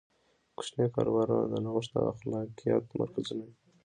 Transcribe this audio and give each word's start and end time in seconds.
کوچني 0.55 0.85
کاروبارونه 0.95 1.45
د 1.47 1.55
نوښت 1.65 1.91
او 1.99 2.09
خلاقیت 2.19 2.85
مرکزونه 3.01 3.43
دي. 3.47 3.55